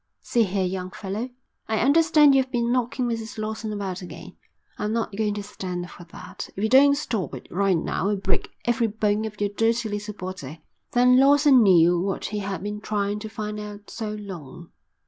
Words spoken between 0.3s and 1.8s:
here, young fellow, I